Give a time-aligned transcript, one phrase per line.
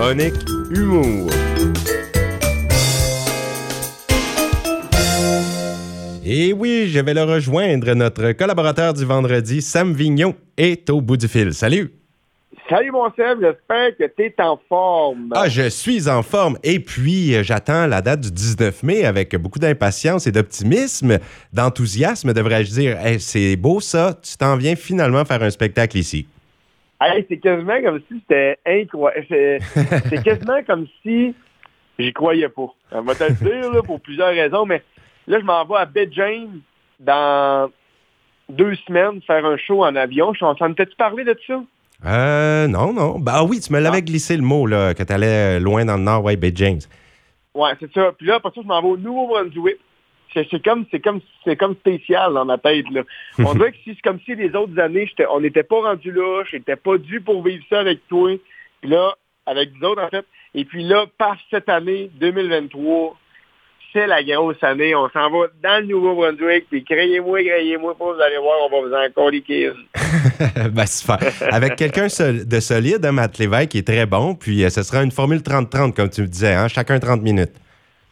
[0.00, 0.32] Chronique
[0.70, 1.30] Humour.
[6.24, 7.92] Et oui, je vais le rejoindre.
[7.92, 11.52] Notre collaborateur du vendredi, Sam Vignon, est au bout du fil.
[11.52, 11.92] Salut!
[12.70, 15.34] Salut mon Seb, j'espère que tu es en forme.
[15.34, 16.56] Ah, je suis en forme.
[16.62, 21.18] Et puis, euh, j'attends la date du 19 mai avec beaucoup d'impatience et d'optimisme,
[21.52, 22.96] d'enthousiasme, devrais-je dire.
[23.04, 26.26] Hey, c'est beau ça, tu t'en viens finalement faire un spectacle ici.
[27.00, 29.26] Hey, c'est quasiment comme si c'était incroyable.
[30.10, 31.34] C'est quasiment comme si
[31.98, 32.66] j'y croyais pas.
[32.92, 34.82] On va te le dire là, pour plusieurs raisons, mais
[35.26, 36.60] là, je m'en vais à James
[36.98, 37.70] dans
[38.50, 40.32] deux semaines faire un show en avion.
[40.34, 41.62] Je suis en train de tu parler de ça?
[42.04, 43.18] Euh, non, non.
[43.18, 46.02] Bah oui, tu me l'avais glissé le mot, là, que tu allais loin dans le
[46.02, 46.80] nord, ouais, James.
[47.54, 48.12] Ouais, c'est ça.
[48.16, 49.78] Puis là, après ça, je m'en vais au Nouveau-Brunswick.
[50.32, 53.02] C'est comme, c'est comme, c'est comme spécial dans ma tête, là.
[53.38, 56.76] On dirait que c'est comme si les autres années, on n'était pas rendu là, j'étais
[56.76, 58.30] pas dû pour vivre ça avec toi.
[58.80, 59.14] Puis là,
[59.46, 60.24] avec les autres, en fait.
[60.54, 63.16] Et puis là, par cette année, 2023,
[63.92, 64.94] c'est la grosse année.
[64.94, 68.94] On s'en va dans le Nouveau-Brunswick, puis créez-moi, créez-moi vous allez voir, on va vous
[68.94, 69.70] en coliquer
[70.72, 71.18] ben, super.
[71.50, 75.02] Avec quelqu'un de solide, hein, Matt Lévesque, qui est très bon, puis euh, ce sera
[75.02, 77.52] une formule 30-30, comme tu me disais, hein, chacun 30 minutes.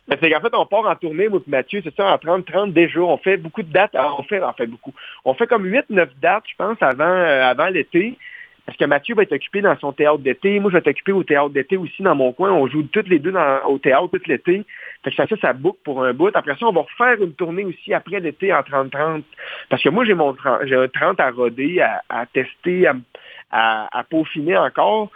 [0.09, 3.01] Ben, c'est qu'en fait, on part en tournée, moi Mathieu, c'est ça, en 30-30 déjà.
[3.01, 3.95] On fait beaucoup de dates.
[3.95, 4.95] on fait, en fait beaucoup.
[5.25, 8.17] On fait comme 8-9 dates, je pense, avant, euh, avant l'été.
[8.69, 10.61] Parce que Mathieu va être occupé dans son théâtre d'été.
[10.61, 12.53] Moi, je vais être occupé au théâtre d'été aussi dans mon coin.
[12.53, 13.33] On joue toutes les deux
[13.67, 14.63] au théâtre tout l'été.
[15.03, 16.31] Fait que ça, ça boucle pour un bout.
[16.35, 19.23] Après ça, on va refaire une tournée aussi après l'été en 30-30.
[19.71, 22.91] Parce que moi, j'ai mon j'ai un 30 à roder, à, tester,
[23.51, 25.11] à, peaufiner encore.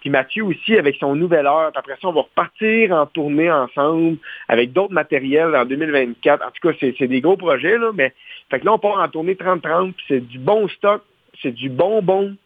[0.00, 1.72] Puis Mathieu aussi avec son nouvel heure.
[1.74, 4.18] Après ça, on va repartir en tournée ensemble
[4.48, 6.44] avec d'autres matériels en 2024.
[6.44, 8.12] En tout cas, c'est des gros projets, là, mais
[8.50, 11.02] fait que là, on part en tournée 30-30, puis c'est du bon stock,
[11.42, 12.36] c'est du bonbon.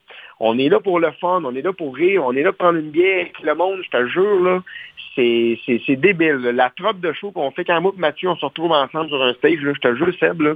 [0.41, 2.67] On est là pour le fun, on est là pour rire, on est là pour
[2.67, 4.63] prendre une bière avec le monde, je te jure, là.
[5.15, 6.41] C'est débile.
[6.55, 9.23] La trope de show qu'on fait quand moi et Mathieu, on se retrouve ensemble sur
[9.23, 10.55] un stage, là, je te jure, Seb, là,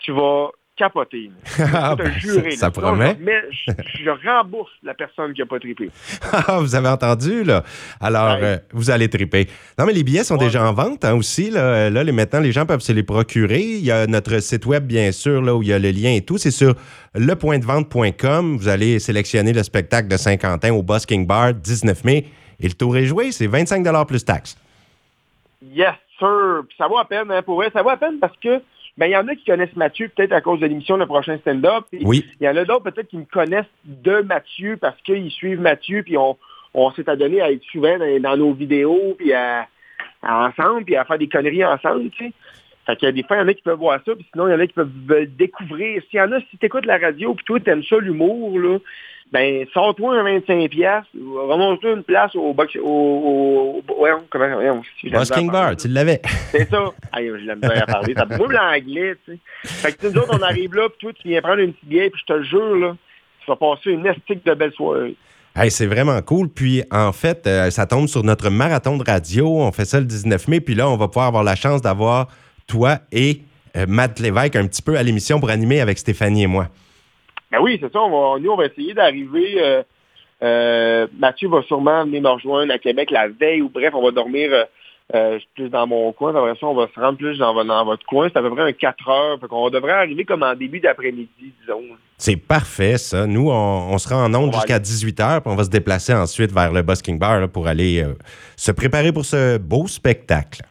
[0.00, 0.50] tu vas
[0.82, 1.30] capoter.
[1.74, 2.10] Ah, ben,
[2.56, 3.16] ça, promet.
[3.20, 5.90] Mais je, rembourse la personne qui n'a pas trippé.
[6.32, 7.62] Ah, vous avez entendu, là?
[8.00, 9.46] Alors, euh, vous allez tripper.
[9.78, 11.50] Non, mais les billets sont déjà en vente hein, aussi.
[11.50, 13.60] Là, là les, maintenant, les gens peuvent se les procurer.
[13.60, 16.10] Il y a notre site web, bien sûr, là, où il y a le lien
[16.10, 16.38] et tout.
[16.38, 16.74] C'est sur
[17.14, 18.56] lepointdevente.com.
[18.56, 22.26] Vous allez sélectionner le spectacle de Saint-Quentin au Busking Bar, 19 mai.
[22.60, 24.56] Et le tour est joué, c'est 25 plus taxes.
[25.62, 26.62] Yes, sir.
[26.76, 27.70] ça vaut à peine, hein, pour vrai.
[27.72, 28.60] Ça vaut à peine parce que
[29.02, 31.36] ben, il y en a qui connaissent Mathieu peut-être à cause de l'émission Le prochain
[31.38, 31.86] stand-up.
[32.04, 32.24] Oui.
[32.40, 36.04] Il y en a d'autres peut-être qui me connaissent de Mathieu parce qu'ils suivent Mathieu,
[36.04, 36.38] puis on,
[36.72, 39.66] on s'est adonné à être souvent dans, nos vidéos, puis à,
[40.22, 42.32] ensemble, puis à faire des conneries ensemble, tu sais.
[42.86, 44.24] Fait qu'il y a des fois, il y en a qui peuvent voir ça, puis
[44.30, 46.00] sinon, il y en a qui peuvent découvrir.
[46.08, 48.78] S'il y en a, si tu écoutes la radio, puis toi, t'aimes ça, l'humour, là,
[49.32, 55.50] ben, sors-toi un 25$, remonte-toi une place au box, au, au, ouais, comment, si Busking
[55.50, 56.20] Bar, tu l'avais.
[56.50, 56.84] C'est ça.
[57.12, 58.12] Aïe, je l'aime bien à parler.
[58.14, 59.38] Ça brûle l'anglais, tu sais.
[59.64, 62.10] Fait que, nous autres, on arrive là, puis toi, tu viens prendre une petite bière,
[62.12, 62.96] puis je te le jure, là,
[63.40, 65.16] tu vas passer une estique de belle soirée.
[65.56, 66.48] Hey, c'est vraiment cool.
[66.50, 69.46] Puis, en fait, euh, ça tombe sur notre marathon de radio.
[69.60, 70.60] On fait ça le 19 mai.
[70.60, 72.28] Puis là, on va pouvoir avoir la chance d'avoir
[72.66, 73.42] toi et
[73.76, 76.68] euh, Matt Lévesque un petit peu à l'émission pour animer avec Stéphanie et moi.
[77.52, 77.98] Ben oui, c'est ça.
[77.98, 79.56] nous, on va essayer d'arriver.
[79.58, 79.82] Euh,
[80.42, 84.10] euh, Mathieu va sûrement venir me rejoindre à Québec la veille ou bref, on va
[84.10, 84.50] dormir
[85.14, 86.34] euh, plus dans mon coin.
[86.34, 88.28] Après ça, on va se rendre plus dans, votre coin.
[88.32, 89.38] C'est à peu près un 4 heures.
[89.50, 91.82] On devrait arriver comme en début d'après-midi, disons.
[92.16, 93.26] C'est parfait, ça.
[93.26, 96.72] Nous, on, sera en onde jusqu'à 18 h puis on va se déplacer ensuite vers
[96.72, 98.02] le Busking Bar pour aller
[98.56, 100.62] se préparer pour ce beau spectacle.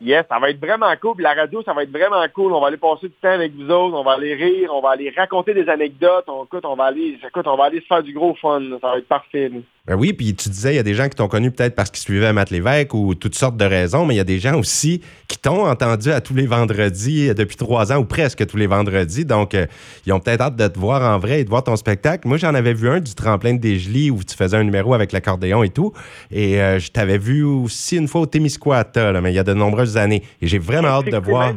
[0.00, 1.20] Yes, ça va être vraiment cool.
[1.20, 2.52] la radio, ça va être vraiment cool.
[2.52, 3.96] On va aller passer du temps avec vous autres.
[3.96, 4.70] On va aller rire.
[4.74, 6.24] On va aller raconter des anecdotes.
[6.28, 8.60] On, écoute, on va aller, on va aller se faire du gros fun.
[8.80, 9.50] Ça va être parfait.
[9.86, 11.90] Ben oui, puis tu disais, il y a des gens qui t'ont connu peut-être parce
[11.90, 14.58] qu'ils suivaient Matt Lévesque ou toutes sortes de raisons, mais il y a des gens
[14.58, 18.56] aussi qui t'ont entendu à tous les vendredis euh, depuis trois ans ou presque tous
[18.56, 19.26] les vendredis.
[19.26, 19.66] Donc, euh,
[20.06, 22.26] ils ont peut-être hâte de te voir en vrai et de voir ton spectacle.
[22.26, 25.12] Moi, j'en avais vu un du tremplin de Desjely où tu faisais un numéro avec
[25.12, 25.92] l'accordéon et tout.
[26.30, 29.52] Et euh, je t'avais vu aussi une fois au Témiscouata, mais il y a de
[29.84, 30.22] nombreuses années.
[30.40, 31.52] Et j'ai vraiment hâte de voir.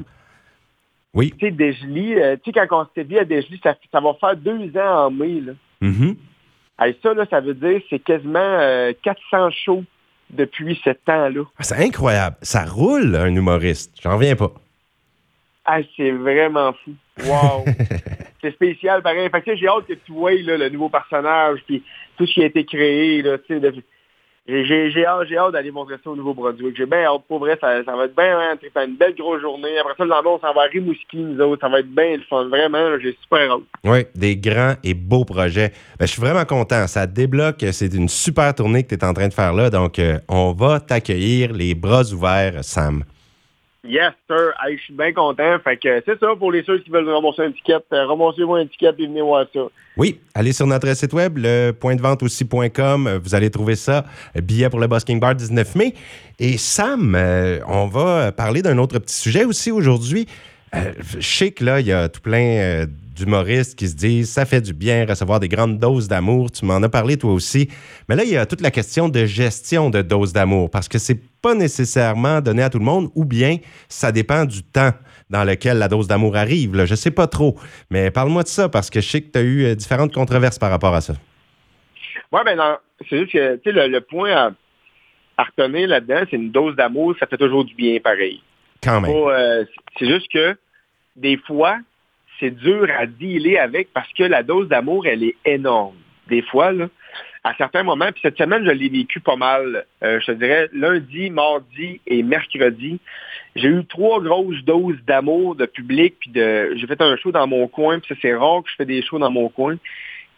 [1.14, 1.34] Oui.
[1.40, 4.36] Tu sais, Desjely, tu sais, quand on s'était vu à Desjely, ça, ça, va faire
[4.36, 5.42] deux ans en mai.
[5.42, 5.54] Là.
[5.82, 6.16] Mm-hmm
[7.02, 8.60] ça, là, ça veut dire c'est quasiment
[9.04, 9.84] 400 euh, shows
[10.30, 11.44] depuis ce temps-là.
[11.58, 12.36] Ah, c'est incroyable.
[12.42, 13.96] Ça roule, un humoriste.
[14.02, 14.52] J'en reviens pas.
[15.66, 16.94] Ah, c'est vraiment fou.
[17.26, 17.66] Wow!
[18.42, 19.30] c'est spécial, pareil.
[19.30, 21.84] Fait que j'ai hâte que tu vois le nouveau personnage, puis
[22.18, 23.22] tout ce qui a été créé.
[23.22, 23.38] Là,
[24.48, 26.78] J'ai hâte, hâte d'aller montrer ça au Nouveau-Brunswick.
[26.78, 27.24] J'ai bien hâte.
[27.28, 29.78] Pour vrai, ça, va être bien, hein, une belle grosse journée.
[29.78, 31.62] Après ça, le lendemain, on s'en va à Rimouski, nous autres.
[31.62, 32.46] Ça va être bien le fun.
[32.46, 33.62] Vraiment, j'ai super hâte.
[33.84, 35.74] Oui, des grands et beaux projets.
[36.00, 36.88] Ben, je suis vraiment content.
[36.88, 37.66] Ça débloque.
[37.72, 39.70] C'est une super tournée que tu es en train de faire là.
[39.70, 43.04] Donc, euh, on va t'accueillir les bras ouverts, Sam.
[43.88, 44.54] Yes, sir.
[44.70, 45.58] je suis bien content.
[45.64, 47.86] Fait que c'est ça pour les ceux qui veulent rembourser une étiquette.
[47.94, 49.62] Euh, remboursez-moi une étiquette et venez voir ça.
[49.96, 53.20] Oui, allez sur notre site web, le point de vente aussi.com.
[53.24, 54.04] Vous allez trouver ça.
[54.36, 55.94] Billet pour le Busking Bar 19 mai.
[56.38, 60.28] Et Sam, euh, on va parler d'un autre petit sujet aussi aujourd'hui.
[60.76, 60.92] Euh,
[61.62, 62.86] là, il y a tout plein
[63.18, 66.52] d'humoristes qui se disent ça fait du bien recevoir des grandes doses d'amour.
[66.52, 67.70] Tu m'en as parlé toi aussi.
[68.08, 70.98] Mais là, il y a toute la question de gestion de doses d'amour parce que
[70.98, 73.58] c'est pas nécessairement donné à tout le monde ou bien
[73.90, 74.92] ça dépend du temps
[75.30, 76.76] dans lequel la dose d'amour arrive.
[76.76, 76.86] Là.
[76.86, 77.56] Je sais pas trop.
[77.90, 80.60] Mais parle-moi de ça parce que je sais que tu as eu euh, différentes controverses
[80.60, 81.14] par rapport à ça.
[82.32, 82.58] Oui, ben
[83.10, 84.54] c'est juste que le, le point
[85.38, 88.42] à, retenir là-dedans, c'est une dose d'amour, ça fait toujours du bien pareil.
[89.30, 89.66] Euh,
[89.98, 90.56] c'est juste que
[91.16, 91.78] des fois,
[92.40, 95.96] c'est dur à dealer avec parce que la dose d'amour, elle est énorme.
[96.30, 96.88] Des fois, là,
[97.44, 99.86] à certains moments, puis cette semaine, je l'ai vécu pas mal.
[100.04, 103.00] Euh, je te dirais lundi, mardi et mercredi.
[103.56, 107.48] J'ai eu trois grosses doses d'amour de public, puis de j'ai fait un show dans
[107.48, 109.78] mon coin, puis c'est rare que je fais des shows dans mon coin.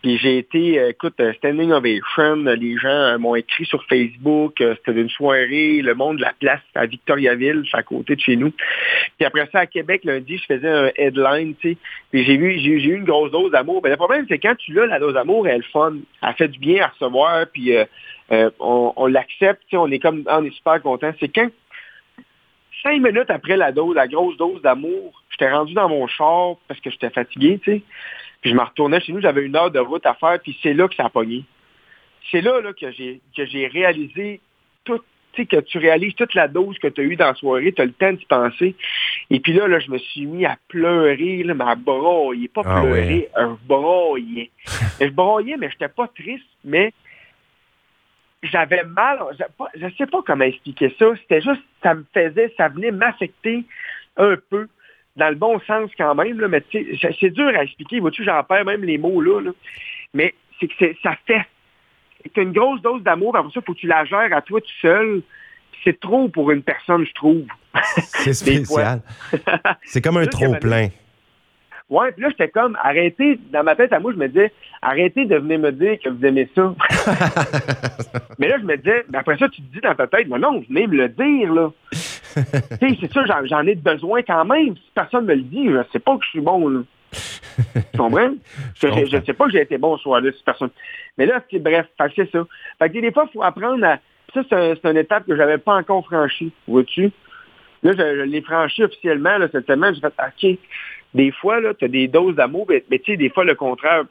[0.02, 4.56] Puis j'ai été, euh, écoute, euh, standing ovation, les gens euh, m'ont écrit sur Facebook,
[4.58, 8.52] c'était une soirée, le monde de la place à Victoriaville, à côté de chez nous.
[9.18, 11.78] Puis après ça, à Québec, lundi, je faisais un headline, tu sais.
[12.12, 13.82] Puis j'ai vu, j'ai eu une grosse dose d'amour.
[13.82, 15.96] Ben, le problème, c'est quand tu l'as, la dose d'amour, elle est fun.
[16.22, 17.74] Elle fait du bien à recevoir, puis
[18.32, 21.12] on, on l'accepte, tu sais, on est comme, on est super content.
[21.20, 21.50] C'est quand
[22.84, 26.80] cinq minutes après la dose, la grosse dose d'amour, j'étais rendu dans mon char parce
[26.80, 27.84] que j'étais fatigué, tu sais.
[28.42, 30.74] Puis je me retournais chez nous, j'avais une heure de route à faire, puis c'est
[30.74, 31.44] là que ça a pogné.
[32.32, 34.40] C'est là, là que j'ai que j'ai réalisé
[34.86, 35.00] tout,
[35.34, 37.74] tu sais, que tu réalises toute la dose que tu as eue dans la soirée,
[37.74, 38.76] tu as le temps d'y penser.
[39.30, 42.62] Et puis là, là, je me suis mis à pleurer, là, mais à broyer, pas
[42.66, 44.52] ah pleurer, un broyer.
[45.02, 46.94] je broyais, mais j'étais pas triste, mais
[48.44, 49.20] j'avais mal,
[49.76, 53.66] je sais pas comment expliquer ça, c'était juste, ça me faisait, ça venait m'affecter
[54.16, 54.68] un peu
[55.20, 58.00] dans le bon sens quand même, là, mais c'est dur à expliquer.
[58.00, 59.52] Vois-tu, j'en perds même les mots là.
[60.14, 61.46] Mais c'est que ça fait.
[62.24, 64.60] C'est une grosse dose d'amour, après ça, il faut que tu la gères à toi
[64.60, 65.22] tout seul.
[65.84, 67.46] C'est trop pour une personne, je trouve.
[67.94, 69.02] C'est spécial.
[69.84, 70.90] c'est comme un trop-plein.
[71.90, 74.52] Ouais, puis là, j'étais comme, arrêtez, dans ma tête à moi, je me disais,
[74.82, 76.76] arrêtez de venir me dire que vous aimez ça.
[78.40, 80.64] mais là, je me disais, après ça, tu te dis dans ta tête, mais non,
[80.70, 81.72] venez me le dire, là.
[82.34, 84.76] C'est ça, j'en ai besoin quand même.
[84.76, 86.82] Si personne me le dit, je sais pas que je suis bon, là.
[87.92, 88.32] tu comprends?
[88.76, 90.70] Je, ne sais pas que j'ai été bon ce soir-là, si personne.
[91.18, 92.46] Mais là, c'est bref, c'est ça.
[92.78, 93.98] Fait que des fois, il faut apprendre à.
[94.34, 97.12] Ça, c'est une étape que j'avais pas encore franchie, vois-tu?
[97.82, 99.96] Là, je, l'ai franchi officiellement là, cette semaine.
[99.96, 100.08] J'ai fait
[100.54, 100.60] OK.
[101.16, 104.04] Des fois, tu as des doses d'amour, mais, tu sais, des fois, le contraire,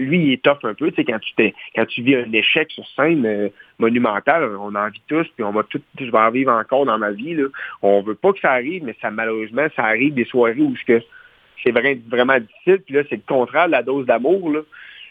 [0.00, 0.90] lui, il est tough un peu.
[0.90, 3.48] Tu sais, quand tu, quand tu vis un échec sur scène euh,
[3.78, 6.98] monumental, on en vit tous, puis on va tout, je vais en vivre encore dans
[6.98, 7.34] ma vie.
[7.34, 7.44] Là.
[7.82, 11.70] On veut pas que ça arrive, mais ça malheureusement, ça arrive des soirées où c'est
[11.70, 12.82] vraiment difficile.
[12.84, 14.50] Puis là, c'est le contraire de la dose d'amour.
[14.50, 14.60] Là,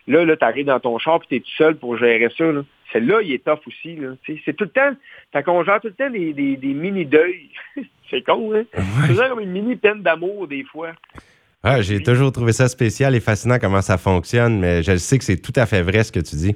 [0.07, 2.51] là, là tu arrives dans ton char, puis tu es tout seul pour gérer ça.
[2.51, 2.63] Là.
[2.91, 3.99] Celle-là, il est tough aussi.
[4.45, 4.91] C'est tout le temps,
[5.31, 7.51] t'as qu'on gère tout le temps des, des, mini-deuils.
[8.09, 8.63] c'est con, hein?
[9.05, 10.93] C'est comme une mini-peine d'amour, des fois.
[11.61, 15.25] Ah, j'ai toujours trouvé ça spécial et fascinant comment ça fonctionne, mais je sais que
[15.25, 16.55] c'est tout à fait vrai ce que tu dis.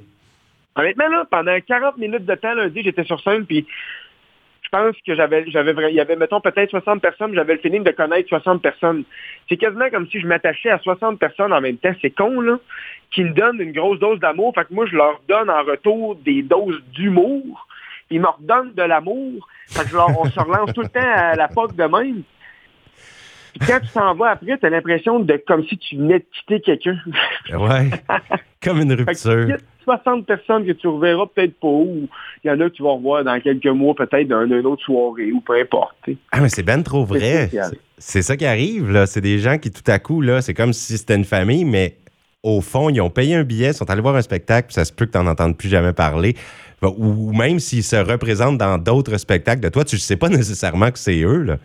[0.76, 3.66] Honnêtement, là, pendant 40 minutes de temps, lundi, j'étais sur scène, puis
[4.62, 7.84] je pense que j'avais, j'avais, il y avait, mettons, peut-être 60 personnes, j'avais le feeling
[7.84, 9.04] de connaître 60 personnes.
[9.48, 11.94] C'est quasiment comme si je m'attachais à 60 personnes en même temps.
[12.00, 12.58] C'est con, là,
[13.12, 14.54] qui me donnent une grosse dose d'amour.
[14.54, 17.68] Fait que moi, je leur donne en retour des doses d'humour.
[18.10, 19.46] Ils me redonnent de l'amour.
[19.68, 22.22] Fait que on se relance tout le temps à la porte de même.
[23.54, 26.24] Puis quand tu t'en vas après, tu as l'impression de comme si tu venais de
[26.32, 26.98] quitter quelqu'un.
[27.52, 27.90] ouais.
[28.62, 29.56] Comme une rupture.
[29.84, 32.08] 60 personnes que tu reverras peut-être pas ou
[32.42, 34.82] il y en a que tu vas revoir dans quelques mois, peut-être dans une autre
[34.82, 35.94] soirée ou peu importe.
[36.32, 37.50] Ah, mais c'est ben trop vrai.
[37.98, 39.06] C'est ça qui arrive, là.
[39.06, 41.96] C'est des gens qui, tout à coup, là, c'est comme si c'était une famille, mais
[42.42, 44.92] au fond, ils ont payé un billet, sont allés voir un spectacle, puis ça se
[44.92, 46.34] peut que tu n'en entendes plus jamais parler.
[46.82, 50.90] Ou même s'ils se représentent dans d'autres spectacles de toi, tu ne sais pas nécessairement
[50.90, 51.58] que c'est eux, là.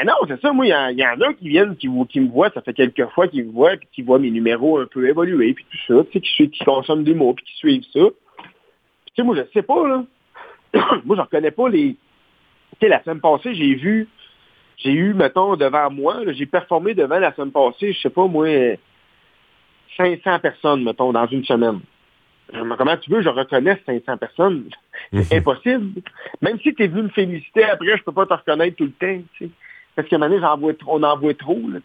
[0.00, 0.52] Eh non, c'est ça.
[0.52, 3.26] Moi, il y, en a qui viennent, qui, qui me voient, ça fait quelques fois
[3.26, 6.20] qu'ils me voient, puis qui voient mes numéros un peu évoluer, puis tout ça, tu
[6.20, 8.00] sais, qui, consomment des mots, puis qui suivent ça.
[8.04, 8.44] tu
[9.16, 10.04] sais, moi, je sais pas, là.
[11.04, 11.96] moi, je reconnais pas les...
[12.78, 14.06] Tu sais, la semaine passée, j'ai vu,
[14.76, 18.46] j'ai eu, mettons, devant moi, j'ai performé devant la semaine passée, je sais pas, moi,
[19.96, 21.80] 500 personnes, mettons, dans une semaine.
[22.52, 24.70] Comment tu veux, je reconnais 500 personnes?
[25.12, 26.00] C'est impossible.
[26.40, 28.92] Même si tu es venu me féliciter après, je peux pas te reconnaître tout le
[28.92, 29.48] temps.
[29.98, 31.58] Parce que maintenant, on en voit trop.
[31.72, 31.80] Là,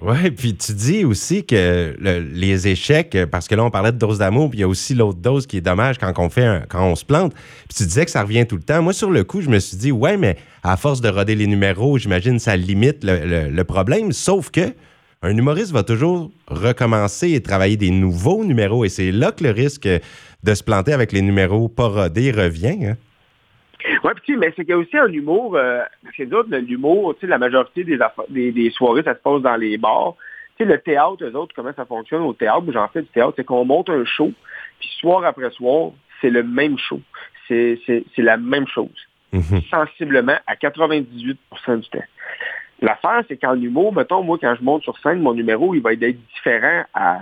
[0.00, 4.20] oui, puis tu dis aussi que les échecs, parce que là, on parlait de dose
[4.20, 6.82] d'amour, puis il y a aussi l'autre dose qui est dommage quand on, fait quand
[6.82, 7.34] on se plante.
[7.34, 8.80] Puis tu disais que ça revient tout le temps.
[8.80, 11.46] Moi, sur le coup, je me suis dit, ouais, mais à force de roder les
[11.46, 14.12] numéros, j'imagine ça limite le, problème.
[14.12, 14.72] Sauf que
[15.20, 18.86] un humoriste va toujours recommencer et travailler des nouveaux numéros.
[18.86, 22.86] Et c'est là que le risque de se planter avec les numéros pas rodés revient.
[22.86, 22.96] Hein?
[24.04, 25.82] Oui, puis mais c'est qu'il y a aussi un humour, euh,
[26.16, 29.56] c'est d'autres, l'humour, tu sais, la majorité des, des, des, soirées, ça se passe dans
[29.56, 30.14] les bars.
[30.56, 33.34] Tu sais, le théâtre, eux autres, comment ça fonctionne au théâtre, j'en fais du théâtre,
[33.36, 34.32] c'est qu'on monte un show,
[34.80, 37.00] puis soir après soir, c'est le même show.
[37.46, 37.78] C'est
[38.18, 39.08] la même chose.
[39.32, 39.62] Mhm.
[39.70, 41.98] Sensiblement à 98% du temps.
[42.80, 45.92] L'affaire, c'est qu'en humour, mettons, moi, quand je monte sur scène, mon numéro, il va
[45.94, 47.20] être différent à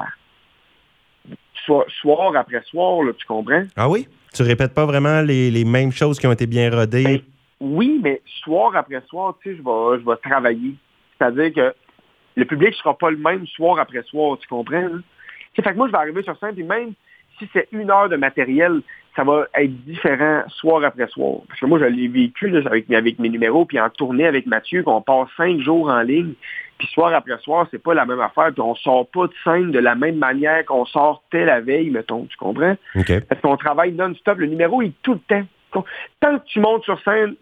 [1.66, 3.64] soir, après soir, là, tu comprends?
[3.76, 4.08] Ah oui?
[4.34, 7.04] Tu répètes pas vraiment les, mêmes choses qui ont été bien rodées?
[7.04, 7.20] Ben,
[7.60, 10.74] oui, mais soir après soir, tu sais, je vais, je vais travailler.
[11.18, 11.74] C'est-à-dire que
[12.36, 14.76] le public ne sera pas le même soir après soir, tu comprends?
[14.76, 15.02] Hein?
[15.54, 16.92] Fait que moi, je vais arriver sur scène, et même
[17.38, 18.82] si c'est une heure de matériel,
[19.14, 21.40] ça va être différent soir après soir.
[21.48, 24.82] Parce que moi, je l'ai vécu avec, avec, mes numéros, puis en tournée avec Mathieu,
[24.82, 26.34] qu'on passe cinq jours en ligne,
[26.78, 29.70] puis soir après soir, c'est pas la même affaire, puis on sort pas de scène
[29.70, 32.76] de la même manière qu'on sortait la veille, mettons, tu comprends?
[33.28, 35.46] Parce qu'on travaille non-stop, le numéro est tout le temps.
[36.20, 37.34] Tant que tu montes sur scène,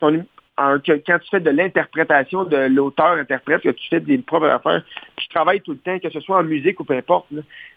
[0.00, 0.24] ton,
[0.56, 4.82] quand tu fais de l'interprétation de l'auteur-interprète, que tu fais des propres affaires,
[5.16, 7.26] tu travailles tout le temps, que ce soit en musique ou peu importe.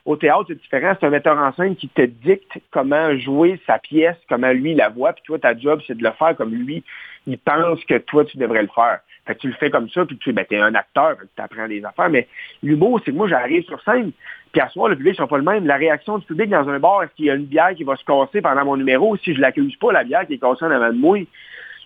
[0.05, 0.93] Au théâtre, c'est différent.
[0.99, 4.89] C'est un metteur en scène qui te dicte comment jouer sa pièce, comment lui la
[4.89, 6.83] voit, puis toi, ta job, c'est de le faire comme lui,
[7.27, 8.99] il pense que toi, tu devrais le faire.
[9.25, 11.67] Fait que tu le fais comme ça, puis tu ben, es un acteur, tu apprends
[11.67, 12.09] des affaires.
[12.09, 12.27] Mais
[12.61, 14.11] l'humour, c'est que moi, j'arrive sur scène,
[14.51, 15.65] puis à ce soir, le public ne sont pas le même.
[15.65, 17.95] La réaction du public dans un bar, est-ce qu'il y a une bière qui va
[17.95, 19.17] se casser pendant mon numéro?
[19.17, 21.19] Si je l'accuse pas, la bière qui est cassée en avant de moi,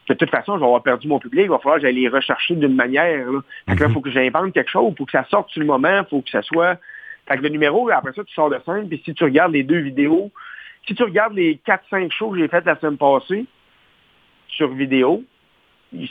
[0.10, 2.10] de toute façon, je vais avoir perdu mon public, il va falloir que j'aille les
[2.10, 3.32] rechercher d'une manière.
[3.32, 3.40] Là.
[3.68, 3.94] Fait que là, il mhm.
[3.94, 6.30] faut que j'invente quelque chose, pour que ça sorte sur le moment, il faut que
[6.30, 6.78] ça soit.
[7.28, 9.64] Fait que le numéro, après ça, tu sors de scène, puis si tu regardes les
[9.64, 10.32] deux vidéos,
[10.88, 13.46] si tu regardes les 4-5 shows que j'ai faites la semaine passée
[14.48, 15.24] sur vidéo,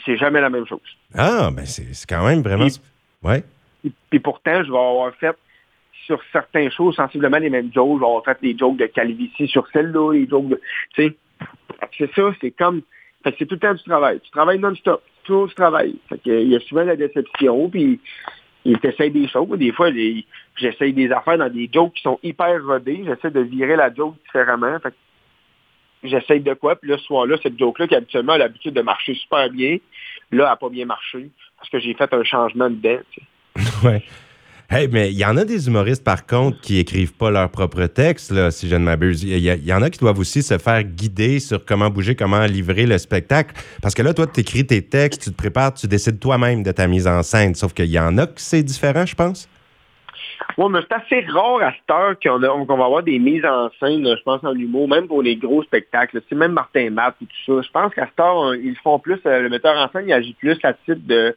[0.05, 0.79] c'est jamais la même chose.
[1.15, 2.67] Ah, ben c'est quand même vraiment.
[3.23, 3.43] ouais.
[4.09, 5.35] Puis pourtant, je vais avoir fait
[6.05, 7.95] sur certains shows sensiblement les mêmes jokes.
[7.95, 10.59] Je vais avoir fait des jokes de calvitie sur celle-là, les jokes de.
[10.95, 11.15] Tu sais,
[11.97, 12.81] c'est ça, c'est comme
[13.23, 14.19] c'est tout le temps du travail.
[14.21, 15.01] Tu travailles non-stop.
[15.23, 15.95] Tout du travail.
[16.25, 17.99] il y a souvent la déception, puis
[18.65, 19.47] il t'essaye des choses.
[19.57, 19.89] Des fois,
[20.55, 23.03] j'essaye des affaires dans des jokes qui sont hyper rodés.
[23.05, 24.77] J'essaie de virer la joke différemment.
[26.03, 29.15] J'essaye de quoi, puis là, ce soir-là, cette joke-là, qui habituellement a l'habitude de marcher
[29.15, 29.77] super bien,
[30.31, 32.99] là, elle n'a pas bien marché, parce que j'ai fait un changement dedans.
[33.83, 34.03] ouais.
[34.71, 37.87] Hey, mais il y en a des humoristes, par contre, qui écrivent pas leur propre
[37.87, 39.23] texte, là, si je ne m'abuse.
[39.23, 42.85] Il y, en a qui doivent aussi se faire guider sur comment bouger, comment livrer
[42.85, 43.55] le spectacle.
[43.81, 46.71] Parce que là, toi, tu écris tes textes, tu te prépares, tu décides toi-même de
[46.71, 47.55] ta mise en scène.
[47.55, 49.49] Sauf qu'il y en a que c'est différent, je pense.
[50.59, 54.05] Oui, mais c'est assez rare à cette heure qu'on va avoir des mises en scène,
[54.05, 56.21] je pense, en humour, même pour les gros spectacles.
[56.27, 57.61] C'est même Martin Matt et tout ça.
[57.65, 60.33] Je pense qu'à cette heure, ils font plus, euh, le metteur en scène, il agit
[60.33, 61.33] plus à titre de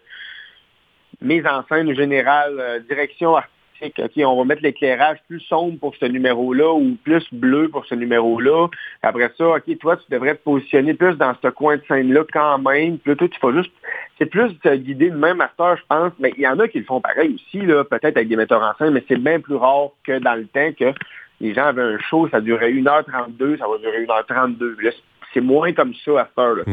[1.21, 3.62] mise en scène générale, euh, direction artistique.
[3.85, 7.95] OK, on va mettre l'éclairage plus sombre pour ce numéro-là ou plus bleu pour ce
[7.95, 8.69] numéro-là.
[9.03, 12.59] Après ça, OK, toi, tu devrais te positionner plus dans ce coin de scène-là quand
[12.59, 12.99] même.
[12.99, 13.73] Puis toi, tu fais juste...
[14.19, 16.13] C'est plus de guider le même acteur, je pense.
[16.19, 18.63] Mais il y en a qui le font pareil aussi, là, peut-être avec des metteurs
[18.63, 20.93] en scène, mais c'est bien plus rare que dans le temps que
[21.41, 24.93] les gens avaient un show, ça durait 1h32, ça va durer 1h32.
[25.35, 26.55] c'est moins comme ça à faire.
[26.55, 26.65] Là,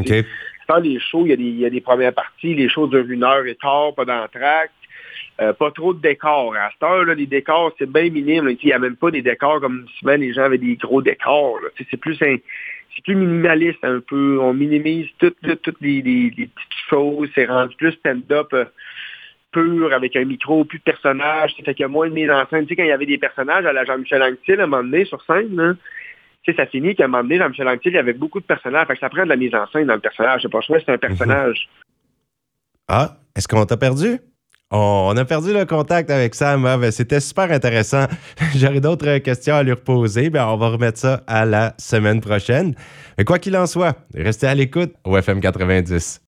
[0.77, 3.95] les shows, il y, a des, premières parties, les shows durent une heure et tard,
[3.95, 4.71] pas d'entracte.
[5.41, 6.53] Euh, pas trop de décors.
[6.55, 8.49] À cette heure, là, les décors, c'est bien minime.
[8.49, 11.59] Il n'y a même pas des décors comme souvent les gens avaient des gros décors.
[11.89, 12.41] C'est plus c'est
[13.03, 14.37] plus minimaliste un peu.
[14.41, 16.51] On minimise toutes, les, petites
[16.89, 17.29] choses.
[17.35, 18.65] C'est rendu plus stand-up euh,
[19.53, 21.55] pur avec un micro, plus de personnages.
[21.55, 22.63] Fait qu'il y a moins de mise en scène.
[22.65, 24.83] Tu sais, quand il y avait des personnages à la Jean-Michel Anctil à un moment
[24.83, 25.77] donné sur scène,
[26.53, 28.87] ça finit qu'à un moment donné, dans Michel Anctil, il y avait beaucoup de personnages.
[28.87, 30.41] Fait que ça prend de la mise en scène dans le personnage.
[30.41, 31.69] C'est pas choix, c'est un personnage.
[32.87, 34.19] Ah, est-ce qu'on t'a perdu?
[34.71, 36.63] On a perdu le contact avec Sam.
[36.67, 38.05] Ah, ben, c'était super intéressant.
[38.55, 40.29] J'aurais d'autres questions à lui reposer.
[40.29, 42.75] Ben, on va remettre ça à la semaine prochaine.
[43.17, 46.17] Mais quoi qu'il en soit, restez à l'écoute au FM 90.